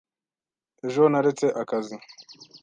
Ejo 0.85 1.03
naretse 1.11 1.45
akazi. 1.61 1.95